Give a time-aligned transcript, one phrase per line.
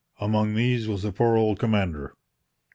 [0.19, 2.15] Among these was the poor old commander.